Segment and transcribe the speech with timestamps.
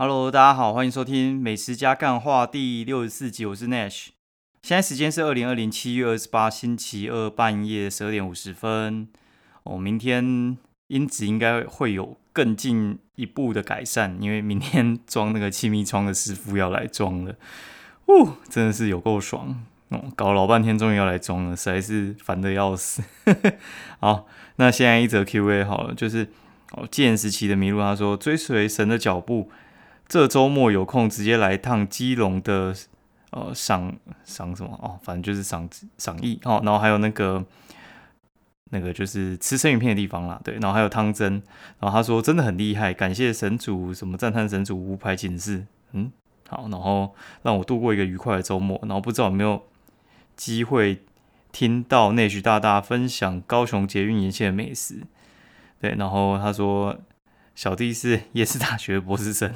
[0.00, 4.10] Hello，大家好，欢迎收听《美食家干话》第六十四集，我是 Nash。
[4.62, 9.08] 现在时间是二零二零七月二十八星期二半夜十二点五十分。
[9.64, 10.56] 哦，明天
[10.86, 17.34] 音质应该会有更进一步的改善，因为明天装那个气密窗的师傅要来装了。
[18.06, 20.04] 呜，真的是有够爽哦！
[20.14, 23.02] 搞老半天，终于要来装了，实在是烦的要死。
[23.98, 24.28] 好，
[24.58, 26.28] 那现在一则 Q&A 好了，就是
[26.70, 29.50] 哦，剑时期的麋鹿他说，追随神的脚步，
[30.08, 32.74] 这周末有空直接来趟基隆的
[33.30, 33.94] 呃赏
[34.24, 34.78] 赏什么？
[34.82, 36.40] 哦，反正就是赏赏艺。
[36.44, 37.44] 哦，然后还有那个。
[38.70, 41.42] 那个就是吃生鱼片的地方啦，对，然后还有汤真，
[41.80, 46.12] 然后他说真的很厉害，感谢神主，什么赞叹神主无牌警示，嗯，
[46.46, 49.62] 好，然后让我度过一个愉快的周末，然后不知道有没有
[50.36, 51.00] 机会
[51.50, 55.00] 听到内许大大分享高雄捷运沿线的美食，
[55.80, 56.94] 对，然后他说
[57.54, 59.50] 小弟是夜市大学博士生，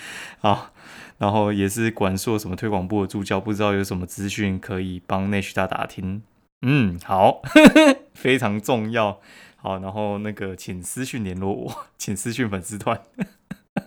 [0.40, 0.72] 好，
[1.18, 6.22] 然后也是管硕什么推广部的助教，不知道有什么资讯可以帮内许大打听。
[6.62, 7.40] 嗯，好，
[8.14, 9.20] 非常重要。
[9.56, 13.00] 好，然后那个，请私讯联络我，请私讯粉丝团。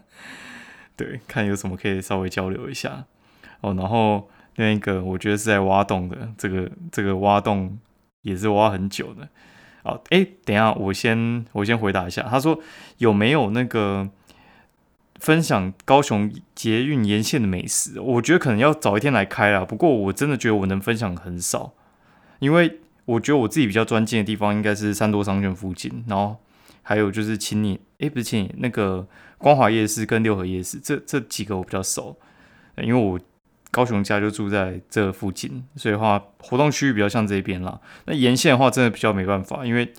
[0.98, 3.06] 对，看有什么可以稍微交流一下。
[3.62, 7.80] 哦，然后另一个，我觉得是在挖洞的，这个这个挖洞
[8.22, 9.30] 也是挖很久的。
[9.84, 12.24] 哦，哎，等一下，我先我先回答一下。
[12.30, 12.60] 他说
[12.98, 14.10] 有没有那个
[15.22, 18.00] 分享高雄捷运沿线的美食？
[18.02, 19.64] 我觉得可能要早一天来开啦。
[19.64, 21.74] 不过我真的觉得我能分享很少。
[22.40, 26.36] 因为我觉得我自己比较专精的地方应该是三多商圈附近，然后
[26.82, 32.18] 还有就是青年，诶，不是青年，那个光华夜市跟六合夜市，这这几个我比较熟，
[32.78, 33.20] 因为我
[33.70, 37.80] 高雄家就住在这附近，所以的话活动区域比较像这边啦。
[38.06, 39.94] 那沿线的话真的比较没办法，因为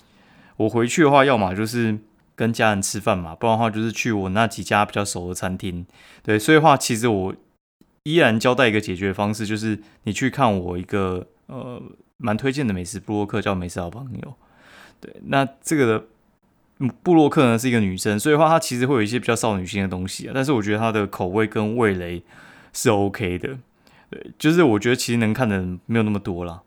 [0.56, 1.96] 我回去的话，要么就是
[2.34, 5.86] 跟家人吃饭嘛，不然的话就是去我那几家比较熟的餐厅。
[6.22, 7.34] 对，所以的话其实我
[8.04, 11.82] 依然交代一个解决方式，就是你去看我一个呃。
[12.24, 14.34] 蛮推荐的美食布洛克叫美食好朋友，
[15.00, 15.86] 对，那这个
[16.78, 22.22] 的布洛克呢是一个女生，所以话她其实会有一些比较少女心的东西啊，但是我觉得她的口味跟味蕾
[22.72, 23.58] 是 OK 的，
[24.08, 26.62] 对，就是我觉得其实能看的人没有那么多啦，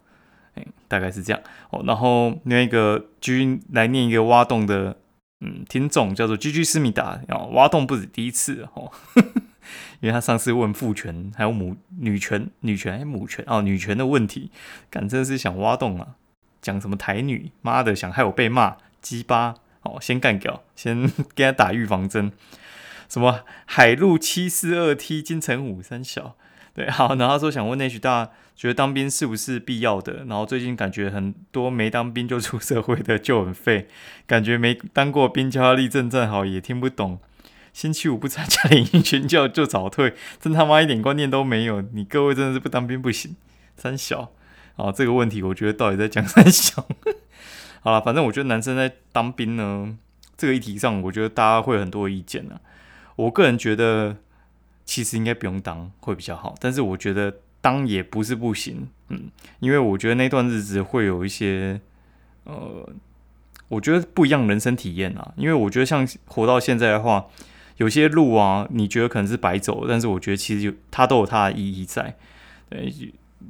[0.55, 1.81] 哎，大概是这样哦。
[1.85, 4.97] 然后另一个君来念一个挖洞的，
[5.41, 8.91] 嗯，听众叫做居居思密达，然后挖洞不止第一次哦。
[9.99, 14.51] 因为他上次问父权还有母女权女权还母权哦女权的问题，
[14.89, 16.15] 敢真的是想挖洞啊！
[16.61, 19.99] 讲什么台女妈的，想害我被骂鸡巴哦！
[19.99, 22.31] 先干掉，先 给他打预防针。
[23.09, 26.35] 什么海陆七四二 T 金城武三小
[26.75, 30.25] 对 好，然后说想问那许大觉得当兵是不是必要的？
[30.27, 33.87] 然后最近感觉很多没当兵就出社会的就很废，
[34.27, 37.19] 感觉没当过兵叫他立正站好也听不懂。
[37.71, 41.81] 星期五不参加联谊群教就早退，真他妈一点观念都没有！
[41.81, 43.35] 你各位真的是不当兵不行。
[43.75, 44.31] 三小，
[44.77, 46.85] 啊，这个问题我觉得到底在讲三小。
[47.81, 49.97] 好了，反正我觉得男生在当兵呢
[50.37, 52.59] 这个议题上，我觉得大家会有很多意见呢。
[53.17, 54.15] 我个人觉得
[54.85, 58.87] 其实应该不用当会比较好，但是我觉得当也不是不行。
[59.09, 59.29] 嗯，
[59.59, 61.81] 因为我觉得那段日子会有一些
[62.45, 62.87] 呃，
[63.67, 65.33] 我觉得不一样人生体验啊。
[65.35, 67.25] 因为我觉得像活到现在的话。
[67.77, 72.15] 有些路啊，你觉得可能是白走，但是我觉得其实有它都有它的意义在。
[72.69, 72.89] 对，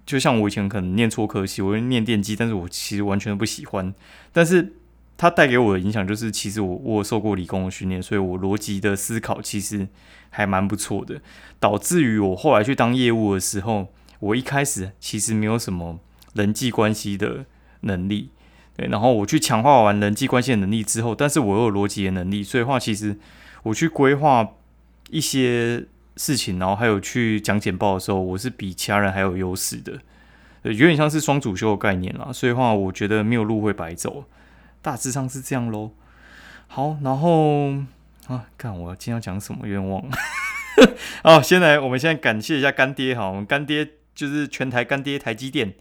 [0.03, 3.93] 就像我以前可能念错科系，我念电机，但是我其实完全不喜欢。
[4.33, 4.73] 但是
[5.17, 9.87] 它带给我的影响就是，其实我我受过理工的训练，所以我逻辑的思考其实
[10.29, 11.21] 还蛮不错的，
[11.59, 13.87] 导致于我后来去当业务的时候，
[14.19, 15.99] 我一开始其实没有什么
[16.33, 17.45] 人际关系的
[17.81, 18.31] 能力。
[18.75, 23.17] 对，然后我去强化完人际关系的能力之后，但是我又有逻辑的能力，所以话其实。
[23.65, 24.47] 我去规划
[25.09, 25.83] 一些
[26.17, 29.93] 事情，然后还有去讲简报的时候，我是比其他人还有优势的，
[30.61, 32.31] 有点像是双主修的概念啦。
[32.31, 34.25] 所以话，我觉得没有路会白走，
[34.85, 35.93] 大致上是这样喽。
[36.67, 37.71] 好，然后
[38.27, 40.07] 啊，看我今天要讲什么，愿望。
[41.25, 45.73] 哦，先来，我们现在感谢一下干爹哈，我们干爹就是全台干爹台积电，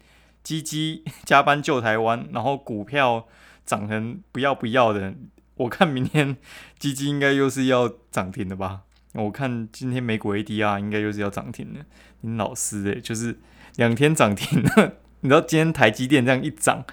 [0.42, 3.26] 积积加班救台湾，然后股票
[3.66, 5.12] 涨成不要不要的。
[5.56, 6.38] 我看明天
[6.78, 8.84] 基金应该又是要涨停的吧？
[9.12, 11.80] 我看今天美股 ADR 应该又是要涨停的。
[12.22, 13.38] 你老师诶，就是
[13.76, 14.64] 两天涨停。
[15.20, 16.84] 你知道今天台积电这样一涨，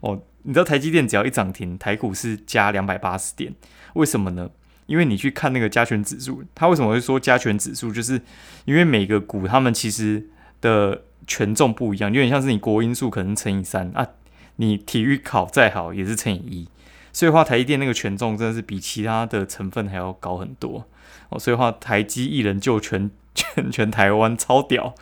[0.00, 3.54] 哦，你知道台积电只要一涨停，台股是加两百八十点。
[3.94, 4.50] 为什么呢？
[4.86, 7.92] 因为你去看那个加权指数，它为什么会说加权指数？
[7.92, 8.20] 就是
[8.64, 10.28] 因为每个股它们其实
[10.60, 14.08] 的权重不一样，有点像是你国因数可能乘以三啊，
[14.56, 16.68] 你体育考再好也是乘以一。
[17.12, 20.84] 所以话台积电那个权重真的是比其他的成分还要高很多
[21.28, 21.38] 哦。
[21.38, 24.94] 所以话台积一人救全 全全台湾，超屌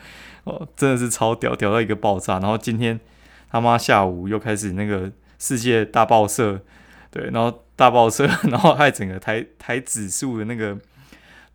[0.43, 2.39] 哦，真的是超屌，屌到一个爆炸。
[2.39, 2.99] 然后今天
[3.51, 6.61] 他妈下午又开始那个世界大报社，
[7.09, 10.77] 对，然后大报社， 然后害整个台台指数的那个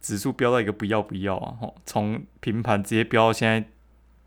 [0.00, 1.54] 指数飙到一个不要不要啊！
[1.60, 3.68] 吼，从平盘直接飙到现在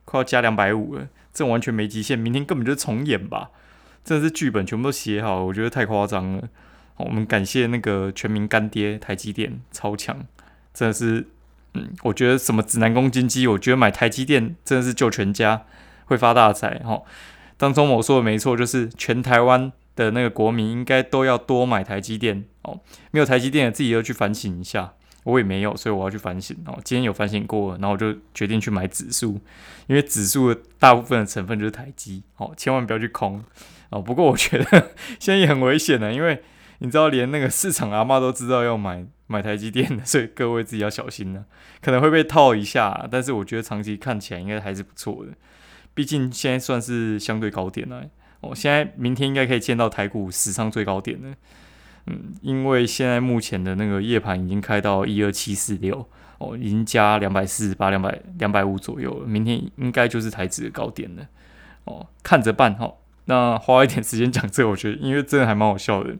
[0.06, 3.52] 快要加两百五了，这完全没极限，明天根本就重演吧。
[4.04, 6.48] 真的是剧本全部都写好，我觉得太夸张了。
[6.96, 10.18] 我们感谢那个全民干爹台积电，超强，
[10.74, 11.28] 真的是，
[11.74, 15.66] 嗯，我觉得什么指南宫金鸡，我觉得买台积电真的是救全家，
[16.06, 16.80] 会发大财。
[16.80, 17.04] 哈，
[17.58, 22.80] 当中我说的没错，就是全台湾的那个国民应该都要多买台积电哦。
[23.12, 24.94] 没有台积电的自己要去反省一下，
[25.24, 26.80] 我也没有，所以我要去反省哦。
[26.84, 29.40] 今天有反省过，然后我就决定去买指数，
[29.88, 33.44] 因为指数的大部分的成分就是台积，哦，千万不要去空。
[33.90, 36.44] 哦，不过我觉得 现在也很危险的，因为
[36.80, 41.46] 你知道，连那个市场阿妈都知道要买买台积电的，所以各位自己要小心了，
[41.82, 43.08] 可能会被套一下。
[43.10, 45.32] 但是我觉得长期看起来应该还是不错的，
[45.98, 48.04] 毕竟现在算是相对高点了。
[48.42, 51.36] 哦，现在明天应该可以见到台股史上最高点了。
[52.06, 56.08] 嗯，因为现在目前的那个夜盘已经开到一二七四六，
[56.38, 59.26] 哦，已经加两百四十八、两百两百五左右了。
[59.26, 61.28] 明天应该就是台指的高点了。
[61.86, 62.94] 哦，看着办哈。
[63.26, 66.12] 那花一点时间讲这个，我觉得因为真的还蛮好笑的，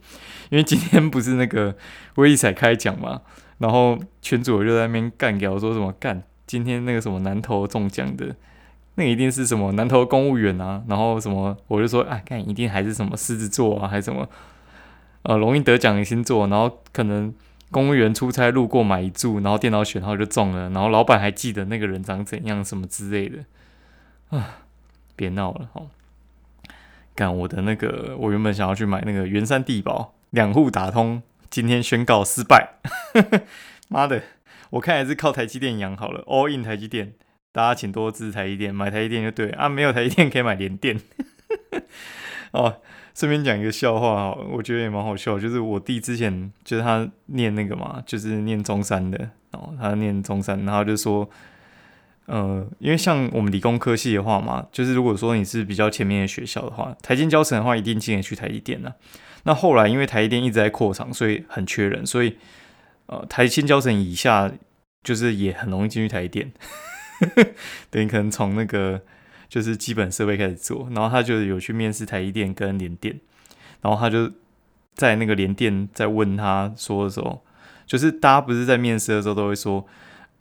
[0.50, 1.78] 因为今天不是那个
[2.16, 3.22] 威力彩开奖嘛，
[3.60, 8.36] 然后群主就在那边干掉，说什么干今天那个什么南投中奖的，
[9.00, 14.28] 那一定是什么南投公务员啊，然后什么我就说啊，看一定还是什么狮子座啊，还是什么
[15.22, 17.32] 呃容易得奖的星座，然后可能
[17.70, 23.46] 公务员出差路过买一注，然后电脑选号就中了，然后老板还记得那个人长怎样什么之类的
[24.30, 24.64] 啊，
[25.16, 25.84] 别闹了哈。
[27.14, 32.80] 干我的那个，我原本想要去买那个圆山地堡两户打通，今天宣告失败。
[33.90, 34.22] 妈的，
[34.72, 37.14] 我看还是靠台积电养好了，all in 台积电，
[37.58, 41.02] 大家请多支持台积电，买台积电就对啊，没有台积电可以买联电。
[42.54, 42.82] 哦，
[43.16, 51.28] 顺便讲一个笑话哈，我觉得也蛮好笑，就是我弟之前就是他念那个嘛，就是念中山的，哦，他念中山，然后就说。
[52.28, 58.94] 呃，因为像我们理工科系的话嘛，就是如果说你是比较前面的学校的话，台积教程的话，一定进得去台积电的。
[59.46, 62.38] 那后来因为台积电一直在扩厂，所以很缺人，所以
[63.06, 64.52] 呃，台积教程以下
[65.04, 66.52] 就是也很容易进去台积电。
[67.90, 69.02] 等于可能从那个
[69.50, 73.20] 就是基本设备开始做，然后他就有去面试台积电跟联电，
[73.82, 74.32] 然后他就
[74.96, 77.44] 在那个联电在问他说的时候，
[77.86, 79.86] 就是大家不是在面试的时候都会说，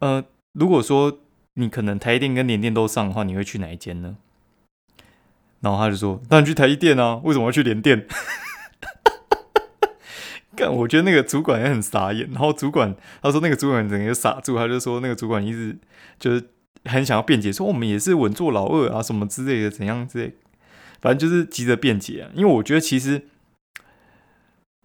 [0.01, 1.21] 呃，如果说
[1.55, 4.17] 你可能台积电跟联电都上的话，你会去哪一间呢？
[5.61, 8.07] 然后他就说：“当然去台积电啊，为什么要去联电？”
[10.55, 12.29] 干，我觉得那个主管也很傻眼。
[12.31, 15.77] 然后主管他说：“那个主管整个傻住。”他就说：“那个主管一直
[16.21, 16.51] 就是
[16.87, 20.35] 很想要辩解，说我们也是稳坐老二啊，什么之类的，怎样之类，
[21.01, 22.31] 反正就是急着辩解啊。
[22.35, 23.27] 因为我觉得其实，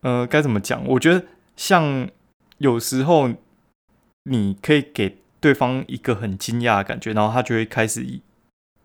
[0.02, 0.86] 呃，该怎么讲？
[0.88, 1.26] 我觉得
[1.56, 2.10] 像
[2.58, 3.30] 有时候
[4.24, 5.18] 你可以给。
[5.42, 8.06] 对方一个很惊讶的感觉，然后他就会开始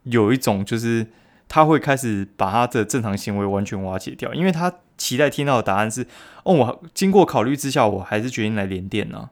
[0.05, 1.07] 有一种，就是
[1.49, 6.07] 他会开始把他的正常行为完全瓦解掉，因为他期待听到的答案是：
[6.45, 9.29] 哦，我经过考虑之下，我还是决定来连电呢，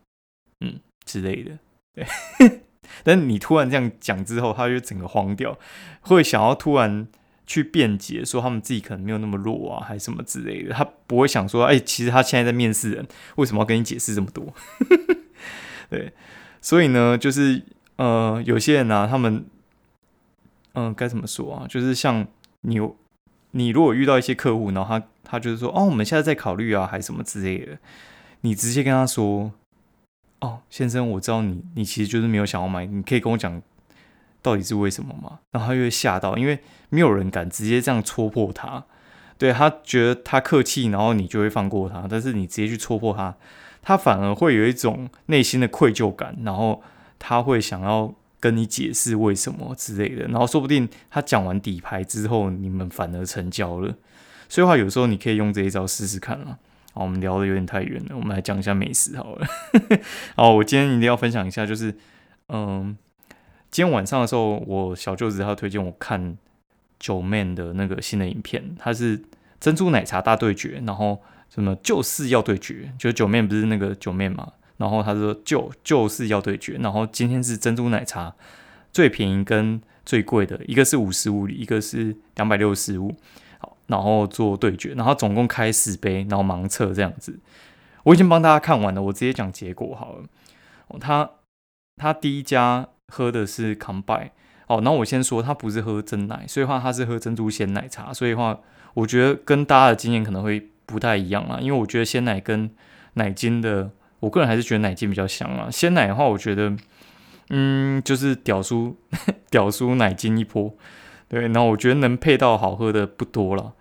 [0.61, 1.59] 嗯之类的。
[1.95, 2.07] 对，
[3.03, 5.59] 但你突然这样讲之后，他就整个慌掉，
[6.00, 7.07] 会想要突然
[7.47, 10.73] 去辩解，说他们自己可能没有那么弱啊，还是什么之类的。
[10.75, 14.53] 他不会想说，哎，其实他现在在面试人，为什么要跟你解释这么多？
[15.91, 16.12] 对。
[16.61, 17.62] 所以呢，就是
[17.97, 19.45] 呃，有些人呢，他们
[20.73, 21.67] 嗯，该怎么说啊？
[21.69, 22.26] 就是像
[22.62, 22.81] 你，
[23.50, 27.79] 你如果遇到一些客户，然后他他就是说，哦，我们现在在考虑啊，还是什么之类的，
[28.41, 29.53] 你直接跟他说，
[30.45, 33.63] 哦，先生，我知道你，你其实就是没有想要买，你可以跟我讲
[34.43, 35.39] 到底是为什么吗？
[35.53, 36.59] 然后他就会吓到，因为
[36.91, 38.85] 没有人敢直接这样戳破他，
[39.39, 43.35] 对他觉得他客气，然后你就会放过他，但是你直接去戳破他。
[43.83, 46.83] 他反而会有一种内心的愧疚感，然后
[47.19, 53.95] 他会想要跟你解释为什么之类的，然后说不定他讲完底牌之后，你们反而成交了。
[54.49, 56.59] 所以话有时候你可以用这一招试试看了。
[56.95, 59.47] 好，我们聊的有点太远了，我们来讲一下美食好了。
[60.35, 61.95] 好，我今天一定要分享一下，就是
[62.49, 62.97] 嗯，
[63.71, 66.39] 今天晚上的时候，我小舅子他推荐我看
[66.99, 69.21] 九面的那个新的影片，它是
[69.61, 71.21] 珍珠奶茶大对决，然后。
[71.51, 74.55] 什么就是要对决，就是九面不是那个九面嘛？
[74.79, 78.35] 然后他说就就是要对决，然后今天是珍珠奶茶
[78.93, 83.15] 最便宜跟最贵的，一个是五十五，一个是两百六十五。
[83.87, 87.41] 然后做对决，然后总共开十杯，然后盲测这样子。
[88.05, 90.25] 我已经帮大家看完了，我直接讲结果好了。
[91.00, 91.31] 他
[91.97, 94.33] 他第一家喝的是康拜，
[94.67, 98.61] 哦，那我先说他不是喝真奶，所以话他是喝珍珠鲜奶茶，所以话
[98.93, 102.71] 我觉得跟大家的经验可能会不太一样啊，因为我觉得鲜奶跟
[103.14, 105.71] 奶精的，我个人还是觉得奶精比较香啊。
[105.71, 106.76] 鲜奶的话，我觉得
[107.50, 108.97] 嗯，就是屌叔
[109.50, 110.75] 屌叔奶精一波，
[111.28, 113.73] 对，然后我觉得能配到好喝的不多了，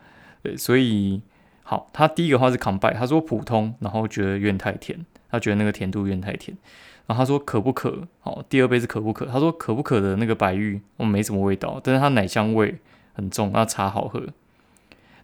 [0.42, 1.22] 对，所以
[1.64, 6.58] 好，他第一个话是康拜，他说普通，然后觉得有点太甜，他觉得那个甜度有点太甜。
[7.06, 8.08] 然后他说可不可？
[8.22, 9.26] 好，第二杯是可不可？
[9.26, 12.80] 他说可不可的那个白玉，我没什么味道，但是它奶香味
[13.14, 14.24] 很重，那茶好喝。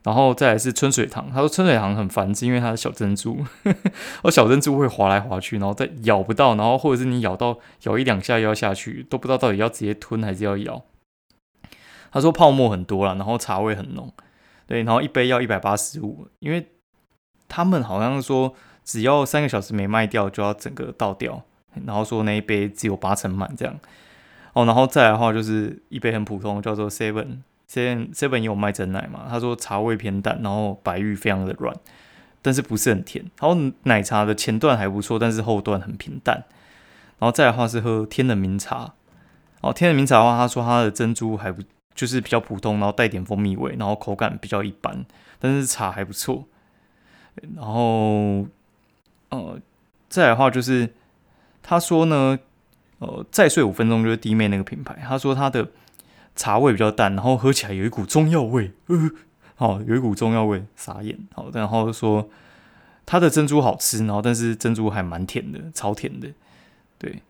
[0.04, 3.46] 然后再来是春水堂，他说春水堂很烦，是因为它的小珍珠，
[4.24, 10.82] 哦小珍珠会滑来滑去，然后再咬不到，然后或者是你咬到咬一两下又要下去，都不知道到底要直接吞还是要咬。
[12.12, 14.12] 他说泡沫很多了，然后茶味很浓，
[14.68, 16.68] 对，然后一杯要一百八十五，因为
[17.48, 21.44] 他们好像说只要三个小时没卖掉就要整个倒掉。
[21.86, 23.80] 然后说那一杯只有八成满这样，
[24.54, 27.38] 哦，然后再来的话就是一杯很普通，叫做 Seven
[27.70, 29.28] Seven Seven 也有卖真奶嘛？
[29.30, 31.74] 他说茶味偏淡，然后白玉非常的软，
[32.42, 33.24] 但是不是很甜。
[33.40, 36.44] 然后奶茶的前段还不错，但是后段很平淡。
[37.20, 38.96] 然后再来的话是喝天的茗茶，
[39.62, 41.62] 哦，天的茗茶的话，他说它的珍珠还不
[41.96, 45.06] 就是比较普通，然后带点蜂蜜味，然后口感比较一般，
[45.40, 46.46] 但是茶还不错。
[47.56, 48.48] 然后，
[49.30, 49.60] 呃，
[50.10, 50.94] 再来的话就是。
[51.62, 52.40] 他说呢，
[52.98, 54.98] 呃，再睡五分钟就是弟妹那个品牌。
[55.08, 55.70] 他说他的
[56.36, 59.12] 茶味比较淡，然后喝起来有一股中药味，呃，
[59.56, 61.16] 好，有一股中药味，傻眼。
[61.36, 62.28] 好，然后说
[63.06, 66.30] 他的珍珠好吃，然后但是珍珠还蛮甜的，超甜的。
[66.98, 67.22] 对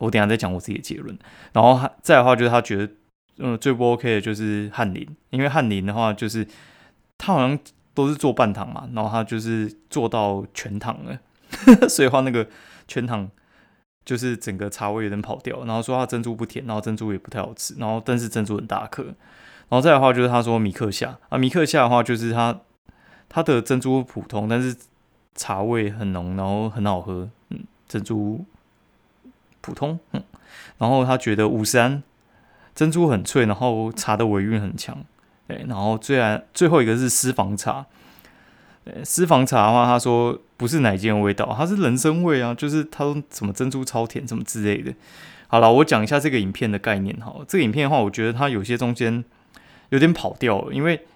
[0.00, 1.16] 我等下再讲我自己的结论。
[1.52, 2.92] 然后他再的话就是他觉得，
[3.38, 6.46] 嗯，最不 OK 的就是翰林，因为翰林的话就是
[7.18, 7.58] 他好像
[7.94, 11.18] 都是做半糖嘛，然后他就是做到全糖了，
[11.88, 12.48] 所以话那个
[12.86, 13.30] 全糖。
[14.06, 19.14] 就是整个茶味有点跑掉，然后说他珍珠不甜，然后珍珠也不太好吃，然后但是珍珠很大颗，然
[19.70, 22.60] 后再的话就是他说米克夏啊，米克夏的话就是他
[23.30, 24.76] 他的珍珠普通，但是
[25.34, 28.44] 茶味很浓，然后很好喝，嗯，珍珠
[29.62, 30.22] 普通，嗯，
[30.76, 32.02] 然后他觉得五三
[32.74, 34.96] 珍珠很脆，然后茶的尾韵很强，
[35.46, 37.86] 对，然后最然最后一个是私房茶。
[39.02, 44.92] 私房茶的话，他说不是奶精的味道，它是人参味啊，就是他说什么珍珠超甜什么之类的。
[45.46, 47.34] 好了，我讲一下这个影片的概念哈。
[47.48, 49.24] 这个影片的话，我觉得它有些中间
[49.88, 51.06] 有点跑掉了，因为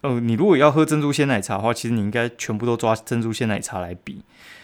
[0.00, 4.22] 呃，你如果要喝珍珠鲜奶茶的话，其实你应该全部都抓珍珠鲜奶茶来比。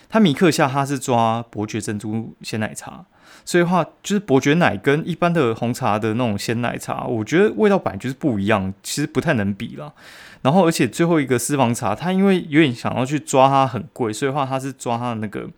[0.08, 3.04] 它米克夏他是抓伯爵珍珠鲜奶茶，
[3.44, 9.94] 所以的话就是伯爵奶跟一般的红茶的那种鲜奶茶，我觉得味道本来就是不一样，其实不太能比了。
[10.42, 15.48] 然后，而且最后一个私房茶，它因为有点想要去抓它很贵，所以的话他是抓它的那个，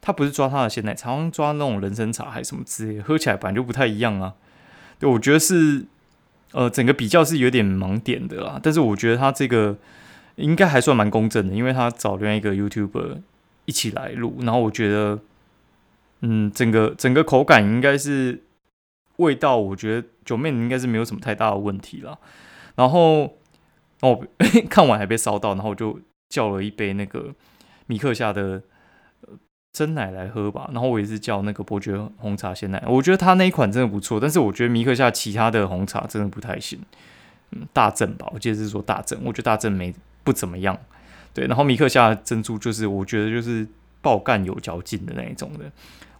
[0.00, 4.34] 他不是抓它的鲜奶茶，好像抓那种人参茶还是什么之类，喝起来本来就不太一样啊。
[4.98, 5.86] 对，我觉得是，
[6.52, 8.60] 呃，整个比较是有点盲点的啦。
[8.62, 9.76] 但是我觉得他这个
[10.36, 13.18] 应该还算蛮公正的，因为他找另外一个 YouTuber
[13.64, 15.18] 一起来录，然后我觉得，
[16.20, 18.42] 嗯，整个整个口感应该是
[19.16, 22.18] 味道，我觉得九妹应该是没有什么太大的问题了。
[22.76, 23.36] 然后。
[24.02, 24.24] 然后
[24.70, 26.00] 看完还被烧到，然后我就
[26.30, 27.34] 叫了一杯那个
[27.86, 28.62] 米克夏的
[29.74, 30.70] 真奶来喝吧。
[30.72, 34.18] 然后我也是叫那个伯爵红茶鲜奶，我觉得他那一款真的不错。
[34.18, 36.80] 但是我觉得米克夏其他的红茶真的不太行。
[37.50, 40.78] 嗯，大正吧，我记得是说大正，我觉得大正没不怎么样。
[41.34, 43.68] 对，然后米克夏珍珠就是我觉得就是
[44.00, 45.70] 爆干有嚼劲的那一种的。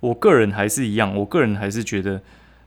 [0.00, 2.20] 我个人还是一样，我个人还是觉得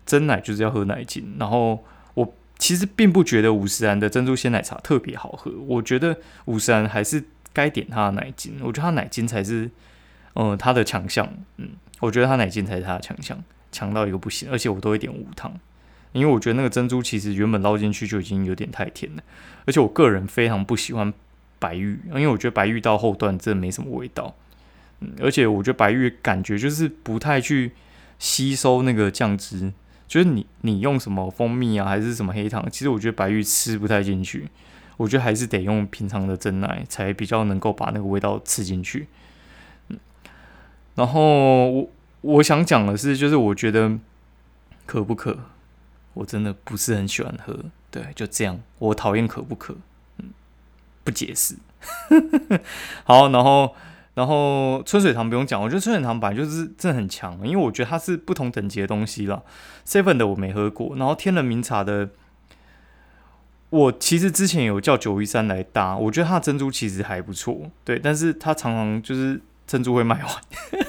[0.06, 2.34] 真奶就是要喝奶精，然后我。
[2.60, 7.22] 其实并不觉得五十安的珍珠鲜奶茶特别好喝，我觉得五十安还是
[7.52, 9.70] 该点它的奶精，我觉得它奶精才是，
[10.36, 15.60] 嗯，它的强项，嗯，我觉得它奶精才是它的强项，强到一个不行，而且我都会点无糖，
[16.13, 19.24] 因为我觉得那个珍珠其实原本捞进去就已经有点太甜了，
[19.66, 21.12] 而且我个人非常不喜欢
[21.60, 24.34] 白玉，因为我觉得白玉到后段真的没什么味道，
[25.20, 27.72] 而且我觉得白玉感觉就是不太去
[28.20, 29.74] 吸收那个酱汁。
[30.06, 32.64] 就是你你用什么蜂蜜啊，还是什么黑糖？
[32.70, 34.48] 其实我觉得白玉吃不太进去，
[34.98, 39.08] 我觉得还是得用平常的真奶才比较能够把那个味道吃进去。
[39.88, 39.98] 嗯，
[40.94, 41.90] 然后我
[42.22, 43.98] 我想讲的是，就是我觉得
[44.86, 45.40] 可不可，
[46.14, 47.58] 我真的不是很喜欢喝。
[47.90, 49.76] 对，就这样，我讨厌可不可。
[50.20, 50.30] 嗯，
[51.04, 51.56] 不解释。
[53.04, 53.74] 好，然后。
[54.15, 59.41] 然后春水堂不用讲，我觉得春水堂本来就是真的很强，因为我觉得它是不同等级的东西了。
[59.88, 62.10] Seven 的我没喝过，然后天人茗茶的，
[63.72, 70.34] 我其实之前有叫九一三来搭，我觉得它的珍珠其实还不错，对，但是它常常就是珍珠会卖完。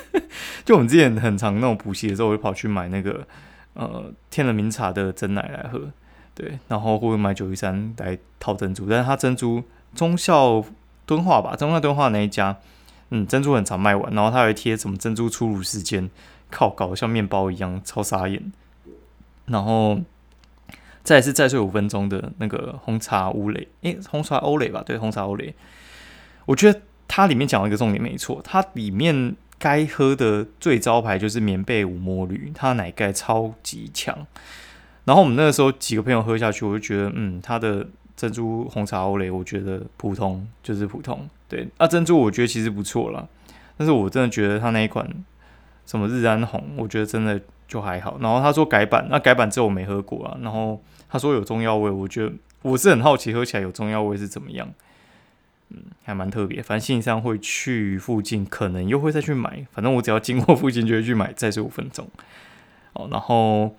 [0.64, 3.26] 就我们之前很常那种补习的时候，我就跑去买那个
[3.72, 5.90] 呃天人茗茶的真奶来喝，
[6.34, 9.62] 对，然后或者买九一三来套珍珠，但是它珍珠
[9.94, 10.62] 中校
[11.06, 12.56] 敦化吧，中校敦化那一家，
[13.11, 16.11] 嗯，珍珠很常卖完，然后它会贴什么珍珠出炉时间，
[16.50, 18.52] 靠，搞得像面包一样，超傻眼，
[19.46, 20.00] 然后。
[21.02, 24.82] 再是再睡五分钟的那个红茶乌雷，诶，红茶欧蕾吧？
[24.87, 25.54] 对，红茶欧蕾。
[26.46, 34.26] 我觉得它里面讲了一个重点，没错，它里面该喝的最招牌就是棉被五墨绿，它奶盖超级强。
[35.04, 41.28] 然后我们那个时候几个朋友喝下去，我就觉得，嗯，它的珍珠红茶欧蕾，我觉得普通，就是普通。
[41.49, 43.28] 对，啊，珍珠我觉得其实不错了，
[43.76, 45.09] 但是我真的觉得它那一款
[45.87, 48.18] 什么日安红，我觉得真的就还好。
[48.21, 50.80] 然后他说改版，那改版之后我没喝过啊，然后。
[51.06, 54.68] 他说有中药味，我觉得我是很好奇，喝起来有中药味是怎么样？
[55.68, 56.61] 嗯，还蛮特别。
[56.61, 59.64] 反正信上会去附近，可能又会再去买。
[59.71, 62.09] 反正我只要经过附近就会去买，再睡五分钟。
[62.94, 63.76] 哦，然后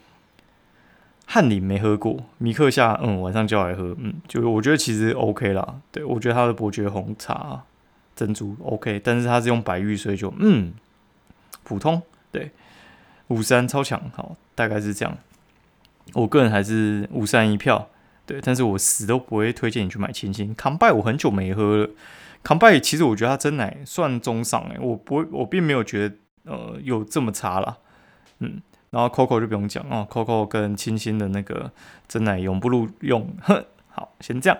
[1.25, 5.81] 翰林没喝过，米克夏，嗯，晚上叫来喝，嗯，就是我觉得其实 OK 啦。
[5.91, 7.63] 对我觉得他的伯爵红茶
[8.15, 10.73] 珍珠 OK，但是他是用白玉，所以就嗯
[11.63, 12.01] 普通。
[12.31, 12.51] 对，
[13.27, 15.17] 五三超强，好，大概是这样。
[16.13, 17.89] 我个人还是五三一票，
[18.25, 20.53] 对，但是我死都不会推荐你去买清新。
[20.53, 21.89] 康拜我很久没喝了，
[22.43, 27.77] 康拜其实我觉得它真奶算中上诶，我不会，我并没有觉得呃有这么差啦。
[28.39, 28.61] 嗯，
[28.95, 31.69] 然后 Coco 就不用讲哦，Coco 跟清新的那个
[32.07, 33.61] 真奶永不录用，哼，
[33.91, 34.57] 好，先这样。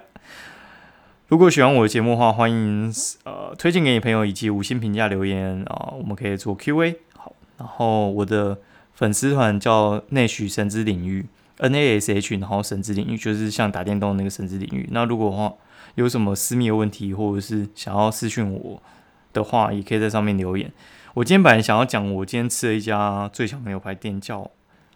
[1.30, 6.98] 如果喜欢我的节目的话，欢迎呃推荐给你朋友以及五星评价留言啊，我们可以做 Q&A。
[7.16, 8.58] 好，然后我的
[8.94, 11.26] 粉丝团叫内许神之领域。
[11.60, 14.90] N A S H，然后神之领域就是像打电动那个神之领域。
[14.92, 15.54] 那如果话
[15.96, 18.84] 有什么私密的问题，或者是想要私讯我
[19.32, 20.70] 的话，也可以在上面留言。
[21.16, 24.52] 我今天本来想要讲，我今天吃了一家最强牛排店，叫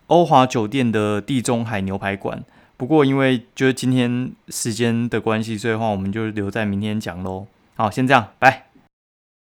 [0.08, 2.44] 欧华酒店的地中海牛排馆。
[2.76, 7.48] 不过因为就是今天时间的关系，所以话我们就留在明天讲喽。
[7.76, 8.69] 好，先这样，拜。